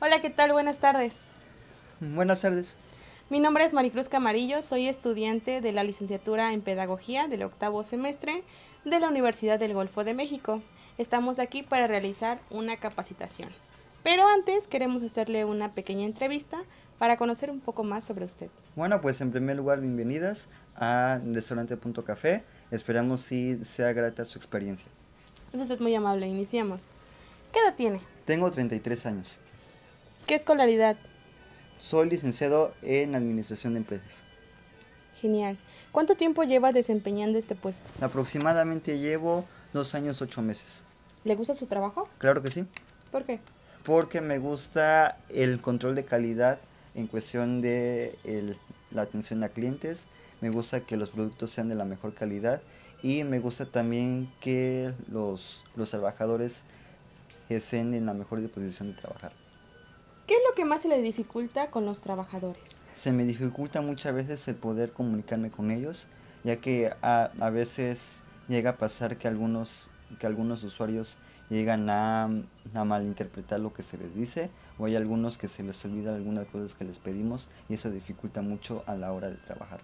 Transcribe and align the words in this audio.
Hola, 0.00 0.20
¿qué 0.20 0.30
tal? 0.30 0.52
Buenas 0.52 0.78
tardes. 0.78 1.24
Buenas 1.98 2.42
tardes. 2.42 2.76
Mi 3.30 3.40
nombre 3.40 3.64
es 3.64 3.72
Maricruz 3.72 4.08
Camarillo, 4.08 4.62
soy 4.62 4.86
estudiante 4.86 5.60
de 5.60 5.72
la 5.72 5.82
licenciatura 5.82 6.52
en 6.52 6.60
Pedagogía 6.60 7.26
del 7.26 7.42
octavo 7.42 7.82
semestre 7.82 8.44
de 8.84 9.00
la 9.00 9.08
Universidad 9.08 9.58
del 9.58 9.74
Golfo 9.74 10.04
de 10.04 10.14
México. 10.14 10.62
Estamos 10.98 11.40
aquí 11.40 11.64
para 11.64 11.88
realizar 11.88 12.38
una 12.50 12.76
capacitación. 12.76 13.48
Pero 14.04 14.24
antes 14.28 14.68
queremos 14.68 15.02
hacerle 15.02 15.44
una 15.44 15.72
pequeña 15.74 16.06
entrevista 16.06 16.62
para 16.96 17.16
conocer 17.16 17.50
un 17.50 17.58
poco 17.58 17.82
más 17.82 18.04
sobre 18.04 18.24
usted. 18.24 18.50
Bueno, 18.76 19.00
pues 19.00 19.20
en 19.20 19.32
primer 19.32 19.56
lugar, 19.56 19.80
bienvenidas 19.80 20.48
a 20.76 21.20
Restaurante 21.26 21.76
Punto 21.76 22.04
Café. 22.04 22.44
Esperamos 22.70 23.20
si 23.20 23.64
sea 23.64 23.92
grata 23.92 24.24
su 24.24 24.38
experiencia. 24.38 24.88
Es 25.52 25.60
usted 25.60 25.80
muy 25.80 25.96
amable, 25.96 26.28
iniciamos. 26.28 26.90
¿Qué 27.52 27.58
edad 27.58 27.74
tiene? 27.74 28.00
Tengo 28.26 28.48
33 28.48 29.06
años. 29.06 29.40
¿Qué 30.28 30.34
escolaridad? 30.34 30.96
Soy 31.78 32.10
licenciado 32.10 32.74
en 32.82 33.14
Administración 33.14 33.72
de 33.72 33.78
Empresas. 33.78 34.24
Genial. 35.20 35.56
¿Cuánto 35.90 36.16
tiempo 36.16 36.42
lleva 36.44 36.70
desempeñando 36.72 37.38
este 37.38 37.54
puesto? 37.54 37.88
Aproximadamente 38.02 38.98
llevo 38.98 39.46
dos 39.72 39.94
años, 39.94 40.20
ocho 40.22 40.42
meses. 40.42 40.84
¿Le 41.24 41.34
gusta 41.34 41.54
su 41.54 41.66
trabajo? 41.66 42.08
Claro 42.18 42.42
que 42.42 42.50
sí. 42.50 42.66
¿Por 43.10 43.24
qué? 43.24 43.40
Porque 43.84 44.20
me 44.20 44.38
gusta 44.38 45.16
el 45.30 45.62
control 45.62 45.94
de 45.94 46.04
calidad 46.04 46.60
en 46.94 47.06
cuestión 47.06 47.62
de 47.62 48.18
el- 48.24 48.58
la 48.90 49.02
atención 49.02 49.42
a 49.44 49.48
clientes. 49.48 50.08
Me 50.42 50.50
gusta 50.50 50.80
que 50.82 50.98
los 50.98 51.08
productos 51.10 51.50
sean 51.52 51.70
de 51.70 51.74
la 51.74 51.86
mejor 51.86 52.12
calidad 52.12 52.60
y 53.02 53.24
me 53.24 53.38
gusta 53.38 53.64
también 53.64 54.30
que 54.42 54.92
los, 55.10 55.64
los 55.74 55.90
trabajadores 55.90 56.64
estén 57.48 57.94
en 57.94 58.04
la 58.04 58.12
mejor 58.12 58.42
disposición 58.42 58.92
de 58.94 59.00
trabajar. 59.00 59.32
¿Qué 60.28 60.34
es 60.34 60.40
lo 60.46 60.54
que 60.54 60.66
más 60.66 60.82
se 60.82 60.88
le 60.88 61.00
dificulta 61.00 61.70
con 61.70 61.86
los 61.86 62.02
trabajadores? 62.02 62.62
Se 62.92 63.12
me 63.12 63.24
dificulta 63.24 63.80
muchas 63.80 64.14
veces 64.14 64.46
el 64.48 64.56
poder 64.56 64.92
comunicarme 64.92 65.50
con 65.50 65.70
ellos, 65.70 66.08
ya 66.44 66.56
que 66.56 66.92
a, 67.00 67.30
a 67.40 67.48
veces 67.48 68.20
llega 68.46 68.72
a 68.72 68.76
pasar 68.76 69.16
que 69.16 69.26
algunos, 69.26 69.90
que 70.20 70.26
algunos 70.26 70.62
usuarios 70.64 71.16
llegan 71.48 71.88
a, 71.88 72.24
a 72.74 72.84
malinterpretar 72.84 73.58
lo 73.60 73.72
que 73.72 73.82
se 73.82 73.96
les 73.96 74.14
dice, 74.14 74.50
o 74.78 74.84
hay 74.84 74.96
algunos 74.96 75.38
que 75.38 75.48
se 75.48 75.62
les 75.62 75.82
olvida 75.86 76.14
algunas 76.14 76.44
cosas 76.44 76.74
que 76.74 76.84
les 76.84 76.98
pedimos 76.98 77.48
y 77.70 77.74
eso 77.74 77.90
dificulta 77.90 78.42
mucho 78.42 78.84
a 78.86 78.96
la 78.96 79.14
hora 79.14 79.28
de 79.30 79.36
trabajar. 79.36 79.80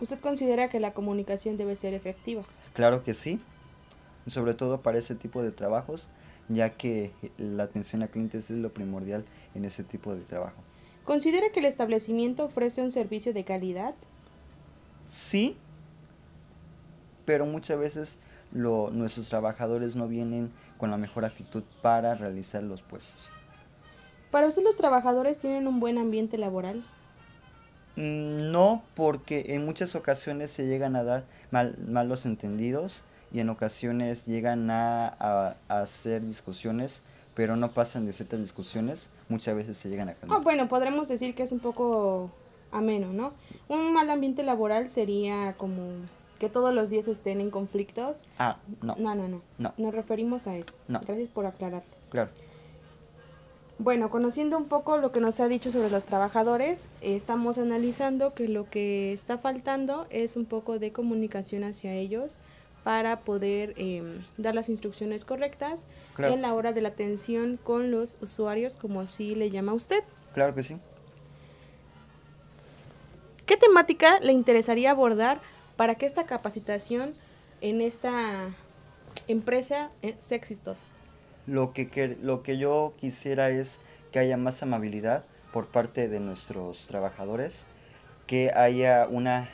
¿Usted 0.00 0.18
considera 0.18 0.68
que 0.68 0.80
la 0.80 0.92
comunicación 0.92 1.56
debe 1.56 1.76
ser 1.76 1.94
efectiva? 1.94 2.42
Claro 2.72 3.04
que 3.04 3.14
sí, 3.14 3.40
sobre 4.26 4.54
todo 4.54 4.80
para 4.80 4.98
ese 4.98 5.14
tipo 5.14 5.40
de 5.44 5.52
trabajos, 5.52 6.08
ya 6.48 6.70
que 6.70 7.12
la 7.38 7.62
atención 7.62 8.02
a 8.02 8.08
clientes 8.08 8.50
es 8.50 8.58
lo 8.58 8.72
primordial 8.72 9.24
en 9.54 9.64
ese 9.64 9.84
tipo 9.84 10.14
de 10.14 10.22
trabajo. 10.22 10.56
¿Considera 11.04 11.50
que 11.52 11.60
el 11.60 11.66
establecimiento 11.66 12.44
ofrece 12.44 12.82
un 12.82 12.90
servicio 12.90 13.32
de 13.34 13.44
calidad? 13.44 13.94
Sí, 15.06 15.56
pero 17.24 17.46
muchas 17.46 17.78
veces 17.78 18.18
lo- 18.52 18.90
nuestros 18.90 19.28
trabajadores 19.28 19.96
no 19.96 20.08
vienen 20.08 20.50
con 20.78 20.90
la 20.90 20.96
mejor 20.96 21.24
actitud 21.24 21.62
para 21.82 22.14
realizar 22.14 22.62
los 22.62 22.82
puestos. 22.82 23.28
¿Para 24.30 24.46
usted 24.48 24.62
los 24.62 24.76
trabajadores 24.76 25.38
tienen 25.38 25.66
un 25.66 25.78
buen 25.80 25.98
ambiente 25.98 26.38
laboral? 26.38 26.84
Mm, 27.96 28.50
No, 28.50 28.82
porque 28.94 29.44
en 29.48 29.64
muchas 29.64 29.94
ocasiones 29.94 30.50
se 30.50 30.66
llegan 30.66 30.96
a 30.96 31.04
dar 31.04 31.24
mal- 31.50 31.76
malos 31.86 32.26
entendidos 32.26 33.04
y 33.32 33.40
en 33.40 33.48
ocasiones 33.50 34.26
llegan 34.26 34.70
a, 34.70 35.08
a- 35.08 35.56
a 35.68 35.80
hacer 35.82 36.22
discusiones, 36.22 37.02
pero 37.34 37.56
no 37.56 37.72
pasan 37.72 38.06
de 38.06 38.12
ciertas 38.12 38.40
discusiones, 38.40 39.10
muchas 39.28 39.54
veces 39.56 39.76
se 39.76 39.88
llegan 39.88 40.08
a 40.08 40.12
Ah, 40.12 40.16
calmar. 40.20 40.42
bueno, 40.42 40.68
podremos 40.68 41.08
decir 41.08 41.34
que 41.34 41.42
es 41.42 41.52
un 41.52 41.60
poco 41.60 42.30
ameno, 42.72 43.12
¿no? 43.12 43.32
Un 43.68 43.92
mal 43.92 44.08
ambiente 44.10 44.42
laboral 44.42 44.88
sería 44.88 45.54
como 45.58 45.82
que 46.38 46.48
todos 46.48 46.74
los 46.74 46.90
días 46.90 47.06
estén 47.08 47.40
en 47.40 47.50
conflictos. 47.50 48.26
Ah, 48.38 48.58
no, 48.82 48.96
No, 48.98 49.14
no, 49.14 49.28
no. 49.28 49.40
No. 49.58 49.72
Nos 49.78 49.94
referimos 49.94 50.46
a 50.46 50.56
eso. 50.56 50.72
No. 50.88 51.00
Gracias 51.00 51.28
por 51.30 51.46
aclarar. 51.46 51.82
claro. 52.10 52.30
Bueno, 53.76 54.08
conociendo 54.08 54.56
un 54.56 54.66
poco 54.66 54.98
lo 54.98 55.10
que 55.10 55.18
nos 55.18 55.40
ha 55.40 55.48
dicho 55.48 55.68
sobre 55.72 55.90
los 55.90 56.06
trabajadores, 56.06 56.88
estamos 57.00 57.58
analizando 57.58 58.32
que 58.32 58.46
lo 58.46 58.70
que 58.70 59.12
está 59.12 59.36
faltando 59.36 60.06
es 60.10 60.36
un 60.36 60.44
poco 60.44 60.78
de 60.78 60.92
comunicación 60.92 61.64
hacia 61.64 61.92
ellos 61.92 62.38
para 62.84 63.20
poder 63.20 63.74
eh, 63.76 64.20
dar 64.36 64.54
las 64.54 64.68
instrucciones 64.68 65.24
correctas 65.24 65.88
Claro. 66.14 66.34
en 66.34 66.42
la 66.42 66.54
hora 66.54 66.72
de 66.72 66.82
la 66.82 66.90
atención 66.90 67.58
con 67.60 67.90
los 67.90 68.16
usuarios, 68.20 68.76
como 68.76 69.00
así 69.00 69.34
le 69.34 69.50
llama 69.50 69.72
usted. 69.72 70.04
Claro 70.34 70.54
que 70.54 70.62
sí. 70.62 70.76
¿Qué 73.46 73.56
temática 73.56 74.20
le 74.20 74.32
interesaría 74.32 74.90
abordar 74.90 75.38
para 75.76 75.94
que 75.96 76.06
esta 76.06 76.24
capacitación 76.24 77.14
en 77.60 77.80
esta 77.80 78.48
empresa 79.28 79.90
eh, 80.02 80.14
sea 80.18 80.36
exitosa? 80.36 80.80
Lo 81.46 81.72
que, 81.72 82.16
lo 82.22 82.42
que 82.42 82.56
yo 82.56 82.94
quisiera 82.98 83.50
es 83.50 83.80
que 84.12 84.18
haya 84.18 84.36
más 84.36 84.62
amabilidad 84.62 85.24
por 85.52 85.66
parte 85.66 86.08
de 86.08 86.20
nuestros 86.20 86.86
trabajadores, 86.86 87.66
que 88.26 88.50
haya 88.50 89.06
una, 89.08 89.48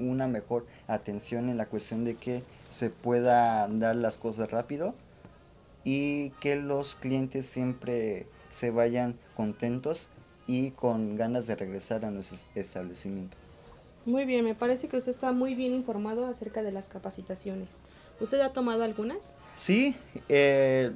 una 0.00 0.26
mejor 0.26 0.66
atención 0.88 1.48
en 1.48 1.56
la 1.56 1.66
cuestión 1.66 2.04
de 2.04 2.16
que 2.16 2.42
se 2.68 2.90
pueda 2.90 3.68
dar 3.68 3.96
las 3.96 4.18
cosas 4.18 4.50
rápido 4.50 4.94
y 5.84 6.30
que 6.40 6.56
los 6.56 6.94
clientes 6.94 7.46
siempre 7.46 8.26
se 8.50 8.70
vayan 8.70 9.16
contentos 9.36 10.08
y 10.46 10.72
con 10.72 11.16
ganas 11.16 11.46
de 11.46 11.56
regresar 11.56 12.04
a 12.04 12.10
nuestro 12.10 12.36
establecimiento. 12.54 13.36
Muy 14.06 14.24
bien, 14.24 14.44
me 14.44 14.54
parece 14.54 14.88
que 14.88 14.96
usted 14.96 15.12
está 15.12 15.32
muy 15.32 15.54
bien 15.54 15.72
informado 15.72 16.26
acerca 16.26 16.62
de 16.62 16.72
las 16.72 16.88
capacitaciones. 16.88 17.82
¿Usted 18.18 18.40
ha 18.40 18.52
tomado 18.52 18.82
algunas? 18.82 19.36
Sí, 19.54 19.94
eh, 20.28 20.90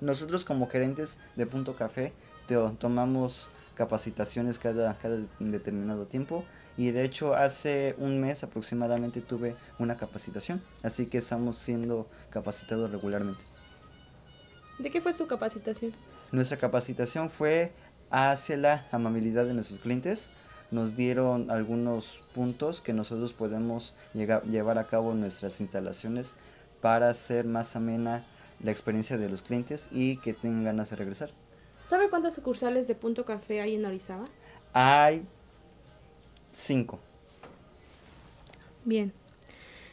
nosotros 0.00 0.44
como 0.44 0.68
gerentes 0.68 1.18
de 1.36 1.46
Punto 1.46 1.74
Café 1.74 2.12
to- 2.48 2.74
tomamos 2.78 3.50
capacitaciones 3.74 4.58
cada, 4.58 4.96
cada 4.98 5.18
determinado 5.38 6.06
tiempo 6.06 6.44
y 6.76 6.90
de 6.90 7.04
hecho 7.04 7.34
hace 7.34 7.94
un 7.98 8.20
mes 8.20 8.42
aproximadamente 8.44 9.20
tuve 9.20 9.56
una 9.78 9.96
capacitación, 9.96 10.62
así 10.82 11.06
que 11.06 11.18
estamos 11.18 11.56
siendo 11.56 12.08
capacitados 12.30 12.90
regularmente. 12.90 13.42
¿De 14.78 14.90
qué 14.90 15.00
fue 15.00 15.12
su 15.12 15.26
capacitación? 15.26 15.92
Nuestra 16.32 16.56
capacitación 16.56 17.30
fue 17.30 17.72
hacia 18.10 18.56
la 18.56 18.86
amabilidad 18.90 19.44
de 19.44 19.54
nuestros 19.54 19.78
clientes. 19.78 20.30
Nos 20.70 20.96
dieron 20.96 21.50
algunos 21.50 22.24
puntos 22.34 22.80
que 22.80 22.92
nosotros 22.92 23.32
podemos 23.32 23.94
llegar- 24.14 24.42
llevar 24.42 24.78
a 24.78 24.86
cabo 24.88 25.12
en 25.12 25.20
nuestras 25.20 25.60
instalaciones 25.60 26.34
para 26.80 27.10
hacer 27.10 27.44
más 27.44 27.76
amena 27.76 28.24
la 28.60 28.72
experiencia 28.72 29.16
de 29.16 29.28
los 29.28 29.42
clientes 29.42 29.88
y 29.92 30.16
que 30.16 30.32
tengan 30.34 30.64
ganas 30.64 30.90
de 30.90 30.96
regresar. 30.96 31.30
¿Sabe 31.84 32.08
cuántas 32.08 32.34
sucursales 32.34 32.88
de 32.88 32.94
Punto 32.94 33.26
Café 33.26 33.60
hay 33.60 33.74
en 33.74 33.84
Orizaba? 33.84 34.26
Hay 34.72 35.22
cinco. 36.50 36.98
Bien. 38.86 39.12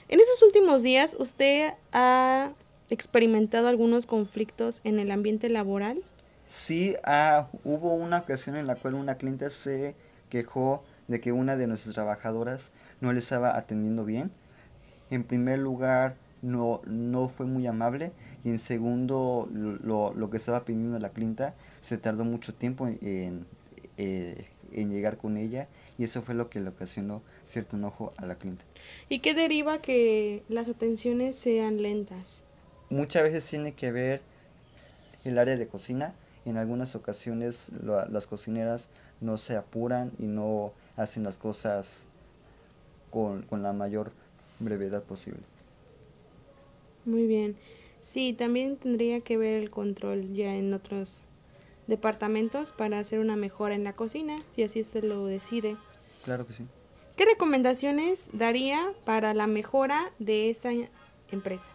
En 0.08 0.22
estos 0.22 0.42
últimos 0.42 0.84
días, 0.84 1.18
¿usted 1.20 1.74
ha 1.92 2.54
experimentado 2.90 3.68
algunos 3.68 4.06
conflictos 4.06 4.80
en 4.86 5.00
el 5.00 5.12
ambiente 5.12 5.50
laboral? 5.50 6.02
Sí, 6.46 6.96
ah, 7.04 7.50
hubo 7.66 7.94
una 7.94 8.20
ocasión 8.20 8.56
en 8.56 8.68
la 8.68 8.76
cual 8.76 8.94
una 8.94 9.16
cliente 9.16 9.50
se 9.50 9.94
quejó 10.30 10.86
de 11.10 11.20
que 11.20 11.34
una 11.34 11.58
de 11.58 11.68
nuestras 11.68 11.94
trabajadoras 11.94 12.72
no 13.02 13.12
le 13.12 13.20
estaba 13.20 13.58
atendiendo 13.58 14.06
bien. 14.06 14.32
En 15.10 15.26
primer 15.26 15.60
lugar, 15.60 16.16
no, 16.42 16.82
no 16.86 17.28
fue 17.30 17.46
muy 17.46 17.68
amable 17.68 18.12
y 18.44 18.50
en 18.50 18.60
segundo, 18.60 19.48
lo, 19.52 20.14
lo 20.14 20.30
que 20.30 20.38
estaba 20.38 20.66
pidiendo 20.66 20.98
la 21.00 21.10
clienta 21.10 21.56
se 21.80 21.98
tardó 21.98 22.24
mucho 22.24 22.54
tiempo 22.54 22.88
en, 22.88 23.46
eh, 23.98 24.48
en 24.72 24.90
llegar 24.92 25.18
con 25.18 25.38
ella 25.38 25.68
y 25.98 26.04
eso 26.04 26.22
fue 26.22 26.34
lo 26.34 26.50
que 26.50 26.60
le 26.60 26.70
ocasionó 26.70 27.22
cierto 27.44 27.78
enojo 27.78 28.14
a 28.18 28.26
la 28.26 28.36
clienta. 28.36 28.66
¿Y 29.10 29.20
qué 29.20 29.34
deriva 29.34 29.82
que 29.82 30.44
las 30.50 30.68
atenciones 30.68 31.36
sean 31.36 31.82
lentas? 31.82 32.44
Muchas 32.90 33.24
veces 33.24 33.48
tiene 33.48 33.74
que 33.74 33.92
ver 33.92 34.22
el 35.24 35.38
área 35.38 35.58
de 35.58 35.68
cocina. 35.68 36.14
En 36.46 36.58
algunas 36.58 36.96
ocasiones 36.96 37.72
la- 37.84 38.08
las 38.08 38.26
cocineras 38.26 38.90
no 39.20 39.38
se 39.38 39.56
apuran 39.56 40.12
y 40.18 40.26
no 40.26 40.74
hacen 40.98 41.24
las 41.24 41.38
cosas 41.38 42.10
con, 43.12 43.44
con 43.44 43.62
la 43.62 43.74
mayor 43.74 44.12
brevedad 44.60 45.04
posible. 45.04 45.42
Muy 47.06 47.26
bien. 47.26 47.56
Sí, 48.02 48.34
también 48.34 48.78
tendría 48.78 49.22
que 49.22 49.38
ver 49.38 49.62
el 49.62 49.70
control 49.70 50.34
ya 50.34 50.56
en 50.56 50.74
otros 50.74 51.22
departamentos 51.88 52.72
para 52.72 53.00
hacer 53.00 53.20
una 53.20 53.36
mejora 53.36 53.76
en 53.76 53.84
la 53.84 53.94
cocina, 53.94 54.38
si 54.56 54.64
así 54.64 54.84
se 54.84 55.02
lo 55.02 55.26
decide. 55.26 55.78
Claro 56.24 56.46
que 56.46 56.54
sí. 56.54 56.66
¿Qué 57.16 57.26
recomendaciones 57.26 58.30
daría 58.34 58.94
para 59.06 59.34
la 59.34 59.46
mejora 59.46 60.12
de 60.18 60.50
esta 60.50 60.72
empresa? 61.32 61.72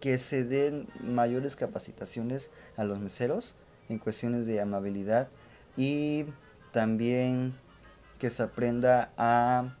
Que 0.00 0.18
se 0.18 0.44
den 0.44 0.86
mayores 1.00 1.56
capacitaciones 1.56 2.50
a 2.76 2.84
los 2.84 2.98
meseros 3.00 3.56
en 3.88 3.98
cuestiones 3.98 4.46
de 4.46 4.60
amabilidad 4.60 5.28
y 5.76 6.26
también 6.72 7.54
que 8.18 8.30
se 8.30 8.42
aprenda 8.42 9.12
a, 9.16 9.74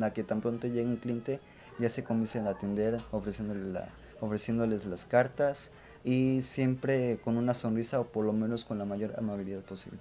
a 0.00 0.10
que 0.12 0.24
tan 0.24 0.40
pronto 0.40 0.66
llegue 0.66 0.86
un 0.86 0.96
cliente 0.96 1.40
ya 1.78 1.88
se 1.88 2.04
comiencen 2.04 2.46
a 2.46 2.50
atender 2.50 3.00
ofreciéndole 3.10 3.72
la, 3.72 3.88
ofreciéndoles 4.20 4.86
las 4.86 5.04
cartas 5.04 5.70
y 6.04 6.42
siempre 6.42 7.18
con 7.24 7.36
una 7.36 7.54
sonrisa 7.54 8.00
o 8.00 8.04
por 8.04 8.24
lo 8.24 8.32
menos 8.32 8.64
con 8.64 8.78
la 8.78 8.84
mayor 8.84 9.14
amabilidad 9.18 9.60
posible. 9.60 9.98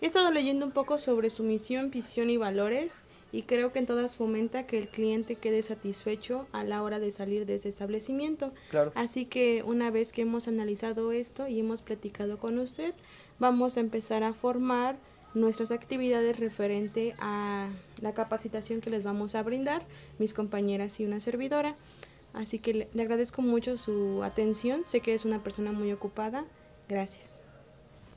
He 0.00 0.06
estado 0.06 0.30
leyendo 0.30 0.66
un 0.66 0.72
poco 0.72 0.98
sobre 0.98 1.30
su 1.30 1.44
misión, 1.44 1.90
visión 1.90 2.28
y 2.28 2.36
valores 2.36 3.02
y 3.32 3.42
creo 3.42 3.72
que 3.72 3.78
en 3.80 3.86
todas 3.86 4.16
fomenta 4.16 4.66
que 4.66 4.78
el 4.78 4.88
cliente 4.88 5.34
quede 5.34 5.62
satisfecho 5.62 6.46
a 6.52 6.62
la 6.62 6.82
hora 6.82 7.00
de 7.00 7.10
salir 7.10 7.46
de 7.46 7.54
ese 7.54 7.68
establecimiento. 7.68 8.52
Claro. 8.70 8.92
Así 8.94 9.24
que 9.24 9.64
una 9.64 9.90
vez 9.90 10.12
que 10.12 10.22
hemos 10.22 10.46
analizado 10.46 11.10
esto 11.10 11.48
y 11.48 11.58
hemos 11.58 11.82
platicado 11.82 12.38
con 12.38 12.58
usted, 12.58 12.94
vamos 13.38 13.76
a 13.76 13.80
empezar 13.80 14.22
a 14.22 14.34
formar 14.34 14.96
nuestras 15.34 15.70
actividades 15.70 16.38
referente 16.38 17.14
a 17.18 17.68
la 18.00 18.14
capacitación 18.14 18.80
que 18.80 18.90
les 18.90 19.02
vamos 19.02 19.34
a 19.34 19.42
brindar, 19.42 19.82
mis 20.18 20.34
compañeras 20.34 20.98
y 21.00 21.04
una 21.04 21.20
servidora. 21.20 21.76
Así 22.32 22.58
que 22.58 22.88
le, 22.92 23.02
agradezco 23.02 23.42
mucho 23.42 23.78
su 23.78 24.22
atención, 24.24 24.82
sé 24.86 25.00
que 25.00 25.14
es 25.14 25.24
una 25.24 25.42
persona 25.42 25.72
muy 25.72 25.92
ocupada. 25.92 26.44
Gracias. 26.88 27.40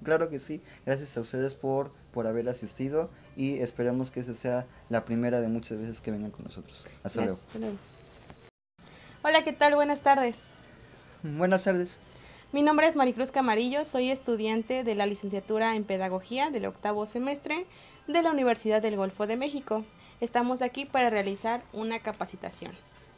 Claro 0.04 0.30
que 0.30 0.40
sí, 0.40 0.62
gracias 0.86 1.18
a 1.18 1.22
ustedes 1.22 1.56
por, 1.56 1.92
por 2.14 2.28
haber 2.28 2.48
asistido 2.50 3.10
y 3.36 3.58
esperamos 3.58 4.12
que 4.12 4.20
esa 4.20 4.34
sea 4.34 4.68
la 4.90 5.06
primera 5.06 5.42
de 5.42 5.48
muchas 5.48 5.80
veces 5.80 6.02
que 6.02 6.12
vengan 6.12 6.32
con 6.32 6.46
nosotros. 6.46 6.86
Hasta 7.04 7.22
luego. 7.22 7.36
Gracias, 7.36 7.48
hasta 7.48 7.60
luego. 7.60 7.78
Hola, 9.24 9.44
¿qué 9.44 9.54
tal? 9.54 9.76
Buenas 9.76 10.02
tardes. 10.02 10.48
Buenas 11.24 11.64
tardes. 11.64 12.00
Mi 12.54 12.62
nombre 12.62 12.88
es 12.88 12.96
Maricruz 12.96 13.32
Camarillo, 13.32 13.84
soy 13.84 14.10
estudiante 14.10 14.86
de 14.86 14.96
la 14.96 15.06
licenciatura 15.06 15.76
en 15.76 15.84
Pedagogía 15.84 16.50
del 16.50 16.66
octavo 16.66 17.06
semestre 17.06 17.66
de 18.08 18.22
la 18.22 18.32
Universidad 18.32 18.82
del 18.82 18.96
Golfo 18.96 19.28
de 19.28 19.36
México. 19.36 19.84
Estamos 20.22 20.62
aquí 20.62 20.86
para 20.86 21.10
realizar 21.10 21.62
una 21.74 22.00
capacitación. 22.00 22.72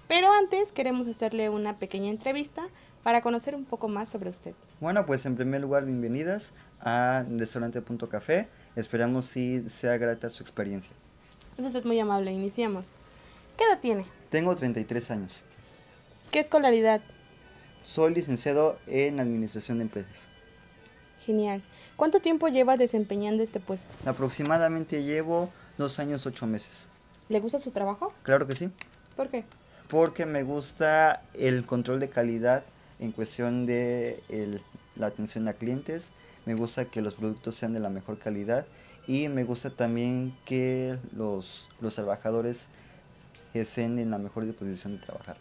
Pero 0.07 0.31
antes 0.31 0.71
queremos 0.71 1.07
hacerle 1.07 1.49
una 1.49 1.77
pequeña 1.77 2.09
entrevista 2.09 2.69
para 3.03 3.21
conocer 3.21 3.53
un 3.53 3.65
poco 3.65 3.87
más 3.87 4.09
sobre 4.09 4.31
usted. 4.31 4.55
Bueno, 4.79 5.05
pues 5.05 5.27
en 5.27 5.35
primer 5.35 5.61
lugar, 5.61 5.85
bienvenidas 5.85 6.53
a 6.81 7.23
Restaurante 7.29 7.83
Punto 7.83 8.09
Café. 8.09 8.47
Esperamos 8.75 9.25
si 9.25 9.69
sea 9.69 9.95
grata 9.97 10.27
su 10.29 10.41
experiencia. 10.41 10.95
Es 11.55 11.65
usted 11.65 11.85
muy 11.85 11.99
amable, 11.99 12.31
iniciamos. 12.31 12.95
¿Qué 13.57 13.63
edad 13.65 13.79
tiene? 13.79 14.05
Tengo 14.31 14.55
33 14.55 15.11
años. 15.11 15.43
¿Qué 16.31 16.39
escolaridad? 16.39 17.01
Soy 17.89 18.13
licenciado 18.13 18.77
en 18.85 19.19
Administración 19.19 19.79
de 19.79 19.85
Empresas. 19.85 20.29
Genial. 21.25 21.63
¿Cuánto 21.95 22.19
tiempo 22.19 22.47
lleva 22.47 22.77
desempeñando 22.77 23.41
este 23.41 23.59
puesto? 23.59 23.91
Aproximadamente 24.05 25.03
llevo 25.03 25.49
dos 25.75 25.97
años, 25.97 26.23
ocho 26.27 26.45
meses. 26.45 26.87
¿Le 27.29 27.39
gusta 27.39 27.57
su 27.57 27.71
trabajo? 27.71 28.13
Claro 28.21 28.45
que 28.45 28.53
sí. 28.53 28.69
¿Por 29.15 29.29
qué? 29.29 29.43
Porque 29.87 30.27
me 30.27 30.43
gusta 30.43 31.23
el 31.33 31.65
control 31.65 31.99
de 31.99 32.09
calidad 32.11 32.63
en 32.99 33.11
cuestión 33.11 33.65
de 33.65 34.21
el- 34.29 34.61
la 34.95 35.07
atención 35.07 35.47
a 35.47 35.53
clientes. 35.53 36.11
Me 36.45 36.53
gusta 36.53 36.85
que 36.85 37.01
los 37.01 37.15
productos 37.15 37.55
sean 37.55 37.73
de 37.73 37.79
la 37.79 37.89
mejor 37.89 38.19
calidad. 38.19 38.67
Y 39.07 39.29
me 39.29 39.45
gusta 39.45 39.71
también 39.71 40.37
que 40.45 40.99
los, 41.11 41.69
los 41.81 41.95
trabajadores 41.95 42.67
estén 43.55 43.97
en 43.97 44.11
la 44.11 44.19
mejor 44.19 44.45
disposición 44.45 44.99
de 44.99 45.05
trabajar. 45.07 45.37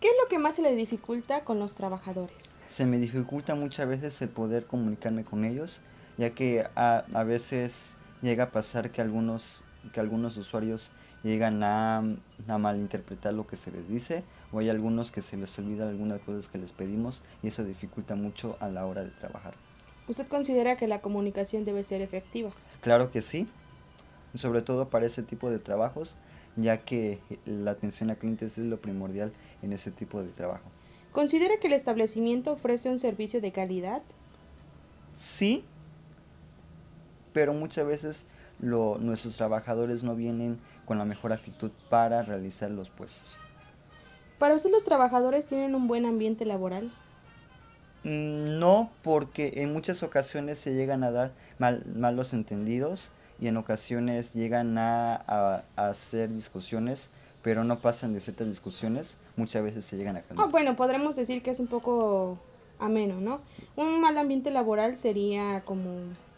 ¿Qué 0.00 0.06
es 0.08 0.14
lo 0.22 0.28
que 0.28 0.38
más 0.38 0.54
se 0.56 0.62
le 0.62 0.74
dificulta 0.76 1.42
con 1.44 1.58
los 1.58 1.74
trabajadores? 1.74 2.50
Se 2.68 2.86
me 2.86 2.98
dificulta 2.98 3.56
muchas 3.56 3.88
veces 3.88 4.20
el 4.22 4.28
poder 4.28 4.66
comunicarme 4.66 5.24
con 5.24 5.44
ellos, 5.44 5.82
ya 6.16 6.30
que 6.30 6.66
a, 6.76 7.04
a 7.12 7.24
veces 7.24 7.96
llega 8.22 8.44
a 8.44 8.50
pasar 8.52 8.92
que 8.92 9.00
algunos, 9.00 9.64
que 9.92 9.98
algunos 9.98 10.36
usuarios 10.36 10.92
llegan 11.24 11.64
a, 11.64 11.98
a 12.46 12.58
malinterpretar 12.58 13.34
lo 13.34 13.48
que 13.48 13.56
se 13.56 13.72
les 13.72 13.88
dice, 13.88 14.22
o 14.52 14.60
hay 14.60 14.70
algunos 14.70 15.10
que 15.10 15.20
se 15.20 15.36
les 15.36 15.58
olvida 15.58 15.88
algunas 15.88 16.20
cosas 16.20 16.46
que 16.46 16.58
les 16.58 16.72
pedimos 16.72 17.22
y 17.42 17.48
eso 17.48 17.64
dificulta 17.64 18.14
mucho 18.14 18.56
a 18.60 18.68
la 18.68 18.86
hora 18.86 19.02
de 19.02 19.10
trabajar. 19.10 19.54
¿Usted 20.06 20.28
considera 20.28 20.76
que 20.76 20.86
la 20.86 21.00
comunicación 21.00 21.64
debe 21.64 21.82
ser 21.82 22.02
efectiva? 22.02 22.50
Claro 22.82 23.10
que 23.10 23.20
sí, 23.20 23.48
sobre 24.34 24.62
todo 24.62 24.88
para 24.88 25.06
ese 25.06 25.24
tipo 25.24 25.50
de 25.50 25.58
trabajos, 25.58 26.16
ya 26.60 26.78
que 26.78 27.20
la 27.46 27.70
atención 27.72 28.10
a 28.10 28.16
clientes 28.16 28.58
es 28.58 28.64
lo 28.64 28.80
primordial 28.80 29.32
en 29.62 29.72
ese 29.72 29.90
tipo 29.90 30.22
de 30.22 30.28
trabajo. 30.30 30.68
¿Considera 31.12 31.58
que 31.60 31.66
el 31.68 31.72
establecimiento 31.72 32.52
ofrece 32.52 32.90
un 32.90 32.98
servicio 32.98 33.40
de 33.40 33.52
calidad? 33.52 34.02
Sí, 35.14 35.64
pero 37.32 37.54
muchas 37.54 37.86
veces 37.86 38.26
lo- 38.60 38.98
nuestros 38.98 39.36
trabajadores 39.36 40.02
no 40.04 40.14
vienen 40.14 40.58
con 40.84 40.98
la 40.98 41.04
mejor 41.04 41.32
actitud 41.32 41.70
para 41.88 42.22
realizar 42.22 42.70
los 42.70 42.90
puestos. 42.90 43.36
¿Para 44.38 44.54
usted 44.54 44.70
los 44.70 44.84
trabajadores 44.84 45.46
tienen 45.46 45.74
un 45.74 45.88
buen 45.88 46.06
ambiente 46.06 46.44
laboral? 46.44 46.92
Mm, 48.04 48.58
No, 48.58 48.90
porque 49.02 49.52
en 49.56 49.72
muchas 49.72 50.02
ocasiones 50.02 50.58
se 50.58 50.74
llegan 50.74 51.02
a 51.04 51.10
dar 51.10 51.32
mal- 51.58 51.84
malos 51.94 52.32
entendidos 52.34 53.10
y 53.40 53.46
en 53.48 53.56
ocasiones 53.56 54.34
llegan 54.34 54.78
a, 54.78 55.14
a- 55.16 55.62
a 55.76 55.88
hacer 55.88 56.28
discusiones, 56.32 57.10
pero 57.42 57.64
no 57.64 57.78
pasan 57.78 58.12
de 58.12 58.20
ciertas 58.20 58.48
discusiones, 58.48 59.18
muchas 59.36 59.62
veces 59.62 59.84
se 59.84 59.96
llegan 59.96 60.16
a 60.16 60.24
Ah, 60.36 60.46
bueno, 60.50 60.76
podremos 60.76 61.16
decir 61.16 61.42
que 61.42 61.50
es 61.50 61.60
un 61.60 61.68
poco 61.68 62.38
ameno, 62.78 63.20
¿no? 63.20 63.40
Un 63.76 64.00
mal 64.00 64.18
ambiente 64.18 64.50
laboral 64.50 64.96
sería 64.96 65.62
como 65.64 65.90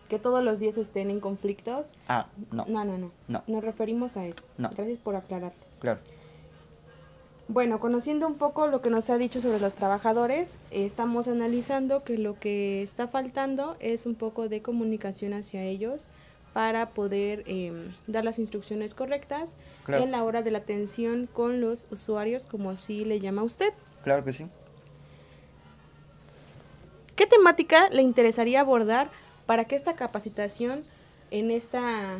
que 0.09 0.19
todos 0.19 0.43
los 0.45 0.59
días 0.61 0.77
estén 0.77 1.09
en 1.11 1.21
conflictos. 1.21 1.95
Ah, 2.09 2.27
no, 2.51 2.65
No, 2.69 2.85
no, 2.85 2.99
no. 2.99 3.11
No. 3.29 3.43
Nos 3.47 3.63
referimos 3.65 4.17
a 4.17 4.27
eso. 4.27 4.43
No. 4.59 4.71
Gracias 4.77 4.99
por 4.99 5.17
aclarar. 5.17 5.53
claro. 5.81 6.01
Bueno, 7.49 7.81
conociendo 7.81 8.29
un 8.29 8.35
poco 8.37 8.69
lo 8.69 8.81
que 8.81 8.91
nos 8.91 9.11
ha 9.11 9.19
dicho 9.19 9.41
sobre 9.41 9.59
los 9.59 9.75
trabajadores, 9.75 10.59
estamos 10.71 11.27
analizando 11.27 12.05
que 12.05 12.17
lo 12.17 12.39
que 12.39 12.81
está 12.83 13.09
faltando 13.09 13.77
es 13.81 14.07
un 14.07 14.15
poco 14.15 14.49
de 14.49 14.63
comunicación 14.63 15.33
hacia 15.33 15.65
ellos 15.65 16.11
para 16.53 16.91
poder 16.91 17.45
em, 17.47 17.95
dar 18.07 18.25
las 18.25 18.39
instrucciones 18.39 18.95
correctas 18.95 19.57
Claro. 19.85 20.03
en 20.05 20.11
la 20.11 20.25
hora 20.25 20.43
de 20.43 20.51
la 20.51 20.59
atención 20.59 21.29
con 21.33 21.61
los 21.61 21.87
usuarios, 21.91 22.47
como 22.47 22.71
así 22.71 23.05
le 23.05 23.21
llama 23.21 23.43
usted. 23.43 23.73
Claro 24.03 24.25
que 24.25 24.33
sí. 24.33 24.47
¿Qué 27.17 27.27
temática 27.27 27.89
le 27.91 28.03
interesaría 28.03 28.61
abordar 28.61 29.09
para 29.47 29.65
que 29.65 29.77
esta 29.77 29.95
capacitación 29.95 30.85
en 31.31 31.51
esta 31.51 32.19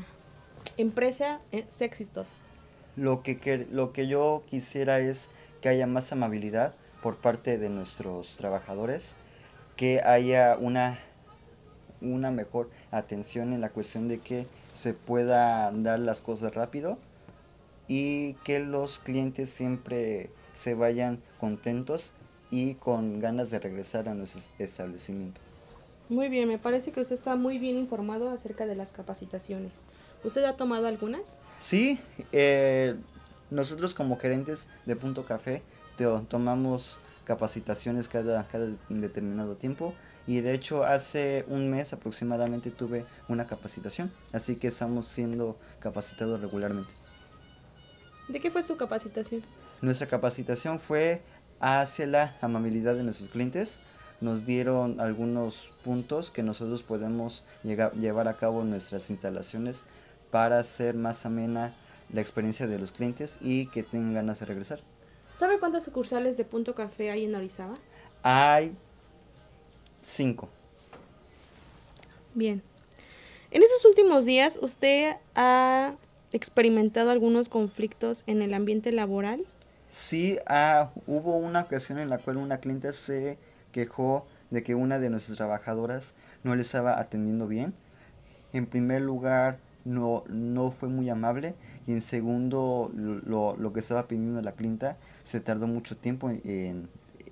empresa 0.77 1.41
eh, 1.53 1.65
sea 1.69 1.87
exitosa? 1.87 2.31
Lo 2.97 3.23
que, 3.23 3.67
lo 3.71 3.93
que 3.93 4.07
yo 4.07 4.43
quisiera 4.47 5.01
es 5.01 5.29
que 5.63 5.69
haya 5.69 5.87
más 5.87 6.13
amabilidad 6.13 6.75
por 7.03 7.17
parte 7.17 7.57
de 7.57 7.71
nuestros 7.71 8.37
trabajadores, 8.37 9.17
que 9.77 10.01
haya 10.03 10.57
una, 10.59 10.99
una 12.01 12.31
mejor 12.31 12.71
atención 12.91 13.53
en 13.53 13.61
la 13.61 13.71
cuestión 13.71 14.09
de 14.09 14.19
que 14.21 14.47
se 14.73 14.95
pueda 14.95 15.71
dar 15.73 15.99
las 15.99 16.21
cosas 16.21 16.55
rápido 16.55 16.99
y 17.89 18.35
que 18.45 18.61
los 18.61 18.99
clientes 18.99 19.51
siempre 19.51 20.31
se 20.53 20.75
vayan 20.75 21.21
contentos 21.39 22.13
y 22.51 22.75
con 22.75 23.21
ganas 23.21 23.51
de 23.51 23.59
regresar 23.59 24.09
a 24.09 24.15
nuestro 24.15 24.41
establecimiento. 24.59 25.41
Muy 26.09 26.29
bien, 26.29 26.49
me 26.49 26.59
parece 26.59 26.91
que 26.91 27.01
usted 27.01 27.15
está 27.17 27.37
muy 27.37 27.59
bien 27.59 27.77
informado 27.77 28.31
acerca 28.31 28.67
de 28.67 28.75
las 28.75 28.91
capacitaciones. 28.93 29.85
¿Usted 30.25 30.43
ha 30.45 30.57
tomado 30.57 30.89
algunas? 30.89 31.39
Sí, 31.61 32.01
eh, 32.33 32.97
nosotros 33.51 33.95
como 33.95 34.19
gerentes 34.19 34.67
de 34.87 34.97
Punto 34.97 35.25
Café 35.25 35.63
to- 35.97 36.25
tomamos 36.29 36.99
capacitaciones 37.25 38.09
cada, 38.09 38.45
cada 38.49 38.69
determinado 38.89 39.55
tiempo 39.55 39.95
y 40.27 40.41
de 40.41 40.55
hecho 40.55 40.85
hace 40.85 41.45
un 41.49 41.71
mes 41.71 41.93
aproximadamente 41.93 42.71
tuve 42.71 43.05
una 43.29 43.47
capacitación, 43.47 44.13
así 44.33 44.57
que 44.57 44.69
estamos 44.69 45.07
siendo 45.07 45.59
capacitados 45.79 46.41
regularmente. 46.41 46.93
¿De 48.29 48.41
qué 48.41 48.51
fue 48.51 48.63
su 48.63 48.77
capacitación? 48.77 49.43
Nuestra 49.83 50.07
capacitación 50.07 50.79
fue 50.79 51.23
hacia 51.59 52.07
la 52.07 52.37
amabilidad 52.41 52.95
de 52.95 53.03
nuestros 53.03 53.29
clientes. 53.29 53.81
Nos 54.21 54.45
dieron 54.47 55.01
algunos 55.01 55.73
puntos 55.83 56.31
que 56.31 56.43
nosotros 56.43 56.83
podemos 56.83 57.45
llegar- 57.63 57.93
llevar 57.95 58.29
a 58.29 58.37
cabo 58.37 58.61
en 58.61 58.71
nuestras 58.71 59.11
instalaciones 59.11 59.85
para 60.31 60.59
hacer 60.61 60.95
más 60.95 61.27
amena 61.27 61.75
la 62.13 62.21
experiencia 62.21 62.67
de 62.67 62.79
los 62.79 62.93
clientes 62.93 63.39
y 63.41 63.67
que 63.67 63.83
tengan 63.83 64.15
ganas 64.15 64.41
de 64.41 64.47
regresar. 64.47 64.81
¿Sabe 65.33 65.59
cuántas 65.59 65.85
sucursales 65.85 66.37
de 66.37 66.45
Punto 66.45 66.75
Café 66.75 67.11
hay 67.11 67.25
en 67.25 67.35
Orizaba? 67.35 67.79
Hay 68.23 68.77
cinco. 70.01 70.49
Bien. 72.35 72.63
En 73.51 73.63
estos 73.63 73.85
últimos 73.85 74.25
días, 74.25 74.59
¿usted 74.63 75.17
ha 75.35 75.95
experimentado 76.33 77.11
algunos 77.11 77.49
conflictos 77.49 78.23
en 78.27 78.43
el 78.43 78.55
ambiente 78.55 78.93
laboral? 78.93 79.45
Sí, 79.89 80.39
ah, 80.47 80.91
hubo 81.09 81.37
una 81.37 81.63
ocasión 81.63 81.99
en 81.99 82.09
la 82.09 82.19
cual 82.19 82.37
una 82.37 82.59
cliente 82.59 82.93
se 82.93 83.39
quejó 83.73 84.25
de 84.51 84.63
que 84.63 84.77
una 84.77 85.01
de 85.01 85.11
nuestras 85.11 85.37
trabajadoras 85.37 86.15
no 86.45 86.55
le 86.55 86.61
estaba 86.61 87.01
atendiendo 87.01 87.49
bien. 87.49 87.75
En 88.53 88.67
primer 88.67 89.03
lugar, 89.03 89.59
no, 89.85 90.25
no 90.29 90.71
fue 90.71 90.89
muy 90.89 91.09
amable 91.09 91.55
y 91.87 91.93
en 91.93 92.01
segundo, 92.01 92.93
lo, 92.95 93.57
lo 93.57 93.73
que 93.73 93.81
estaba 93.81 94.07
pidiendo 94.07 94.41
la 94.43 94.53
clienta 94.53 94.97
se 95.23 95.41
tardó 95.41 95.67
mucho 95.67 95.97
tiempo 95.97 96.31
en, 96.31 96.89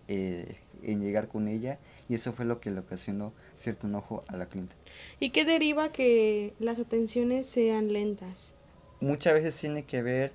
eh, 0.09 0.59
en 0.68 0.68
llegar 0.83 1.29
con 1.29 1.49
ella 1.49 1.79
y 2.09 2.15
eso 2.15 2.33
fue 2.33 2.45
lo 2.45 2.61
que 2.61 2.71
le 2.71 2.81
ocasionó 2.81 3.33
cierto 3.55 3.87
enojo 3.87 4.25
a 4.29 4.37
la 4.37 4.47
clienta. 4.47 4.75
¿Y 5.21 5.31
qué 5.31 5.45
deriva 5.45 5.93
que 5.93 6.55
las 6.59 6.79
atenciones 6.79 7.47
sean 7.47 7.93
lentas? 7.93 8.55
Muchas 9.01 9.35
veces 9.35 9.59
tiene 9.59 9.85
que 9.85 10.03
ver 10.03 10.33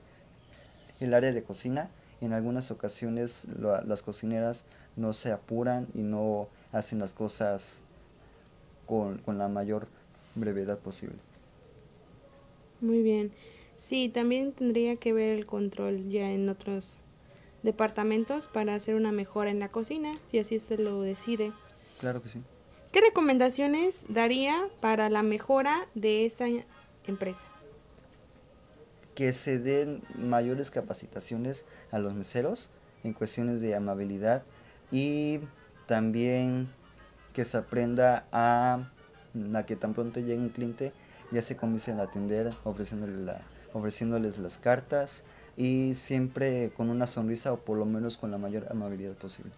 el 0.99 1.13
área 1.13 1.31
de 1.31 1.43
cocina. 1.43 1.89
En 2.21 2.33
algunas 2.33 2.71
ocasiones 2.71 3.47
las 3.59 4.01
cocineras 4.01 4.63
no 4.95 5.13
se 5.13 5.31
apuran 5.31 5.87
y 5.93 6.01
no 6.01 6.47
hacen 6.71 6.99
las 6.99 7.13
cosas 7.13 7.85
con, 8.85 9.17
con 9.19 9.37
la 9.37 9.49
mayor 9.49 9.87
brevedad 10.35 10.79
posible. 10.79 11.17
Muy 12.79 13.01
bien. 13.01 13.31
Sí, 13.77 14.07
también 14.07 14.53
tendría 14.53 14.95
que 14.95 15.11
ver 15.11 15.37
el 15.37 15.45
control 15.45 16.09
ya 16.09 16.31
en 16.31 16.47
otros 16.47 16.97
departamentos 17.63 18.47
para 18.47 18.75
hacer 18.75 18.95
una 18.95 19.11
mejora 19.11 19.49
en 19.49 19.59
la 19.59 19.69
cocina, 19.69 20.17
si 20.29 20.39
así 20.39 20.59
se 20.59 20.77
lo 20.77 21.01
decide. 21.01 21.51
Claro 21.99 22.21
que 22.21 22.29
sí. 22.29 22.41
¿Qué 22.91 23.01
recomendaciones 23.01 24.05
daría 24.07 24.67
para 24.79 25.09
la 25.09 25.23
mejora 25.23 25.87
de 25.95 26.25
esta 26.25 26.45
empresa? 27.07 27.47
Que 29.15 29.33
se 29.33 29.57
den 29.57 30.03
mayores 30.15 30.69
capacitaciones 30.69 31.65
a 31.91 31.99
los 31.99 32.13
meseros 32.13 32.69
en 33.03 33.13
cuestiones 33.13 33.61
de 33.61 33.75
amabilidad 33.75 34.43
y 34.91 35.39
también 35.87 36.69
que 37.33 37.45
se 37.45 37.57
aprenda 37.57 38.27
a, 38.31 38.91
la 39.33 39.65
que 39.65 39.75
tan 39.75 39.93
pronto 39.93 40.19
llegue 40.19 40.37
un 40.37 40.49
cliente 40.49 40.93
ya 41.31 41.41
se 41.41 41.57
comiencen 41.57 41.99
a 41.99 42.03
atender 42.03 42.53
ofreciéndole 42.63 43.17
la, 43.17 43.41
ofreciéndoles 43.73 44.37
las 44.37 44.57
cartas 44.57 45.23
y 45.57 45.93
siempre 45.93 46.71
con 46.75 46.89
una 46.89 47.05
sonrisa 47.05 47.53
o 47.53 47.57
por 47.57 47.77
lo 47.77 47.85
menos 47.85 48.17
con 48.17 48.31
la 48.31 48.37
mayor 48.37 48.67
amabilidad 48.69 49.13
posible. 49.13 49.51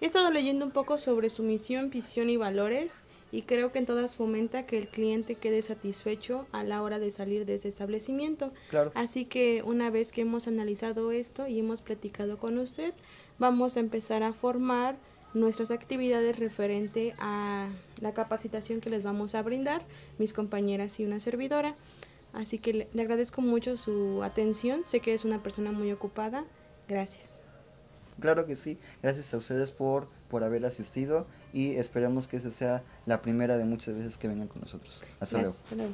He 0.00 0.06
estado 0.06 0.30
leyendo 0.30 0.64
un 0.64 0.70
poco 0.70 0.98
sobre 0.98 1.28
su 1.30 1.42
misión, 1.42 1.90
visión 1.90 2.30
y 2.30 2.36
valores 2.36 3.02
y 3.32 3.42
creo 3.42 3.70
que 3.70 3.78
en 3.78 3.86
todas 3.86 4.16
fomenta 4.16 4.66
que 4.66 4.78
el 4.78 4.88
cliente 4.88 5.34
quede 5.36 5.62
satisfecho 5.62 6.46
a 6.52 6.64
la 6.64 6.82
hora 6.82 6.98
de 6.98 7.10
salir 7.10 7.46
de 7.46 7.54
ese 7.54 7.68
establecimiento. 7.68 8.52
Claro. 8.70 8.90
Así 8.94 9.24
que 9.24 9.62
una 9.64 9.90
vez 9.90 10.10
que 10.10 10.22
hemos 10.22 10.48
analizado 10.48 11.12
esto 11.12 11.46
y 11.46 11.60
hemos 11.60 11.82
platicado 11.82 12.38
con 12.38 12.58
usted, 12.58 12.92
vamos 13.38 13.76
a 13.76 13.80
empezar 13.80 14.22
a 14.22 14.32
formar 14.32 14.96
nuestras 15.32 15.70
actividades 15.70 16.38
referente 16.38 17.14
a 17.18 17.68
la 18.00 18.12
capacitación 18.14 18.80
que 18.80 18.90
les 18.90 19.02
vamos 19.02 19.34
a 19.34 19.42
brindar, 19.42 19.82
mis 20.18 20.32
compañeras 20.32 20.98
y 20.98 21.04
una 21.04 21.20
servidora. 21.20 21.76
Así 22.32 22.58
que 22.58 22.72
le, 22.72 22.88
le 22.92 23.02
agradezco 23.02 23.40
mucho 23.40 23.76
su 23.76 24.22
atención, 24.22 24.82
sé 24.84 25.00
que 25.00 25.14
es 25.14 25.24
una 25.24 25.42
persona 25.42 25.72
muy 25.72 25.90
ocupada. 25.92 26.44
Gracias. 26.88 27.40
Claro 28.20 28.46
que 28.46 28.54
sí, 28.54 28.78
gracias 29.02 29.32
a 29.32 29.38
ustedes 29.38 29.70
por, 29.72 30.06
por 30.28 30.44
haber 30.44 30.66
asistido 30.66 31.26
y 31.52 31.76
esperamos 31.76 32.28
que 32.28 32.36
esa 32.36 32.50
sea 32.50 32.82
la 33.06 33.22
primera 33.22 33.56
de 33.56 33.64
muchas 33.64 33.94
veces 33.94 34.18
que 34.18 34.28
vengan 34.28 34.48
con 34.48 34.60
nosotros. 34.60 35.02
Hasta 35.18 35.38
luego. 35.38 35.54
Hasta 35.54 35.76
luego. 35.76 35.92